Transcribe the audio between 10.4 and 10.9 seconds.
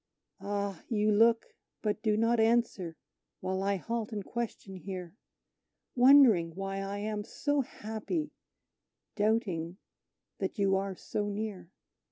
you